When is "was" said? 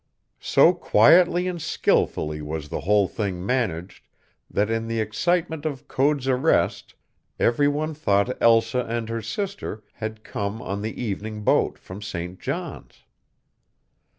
2.41-2.69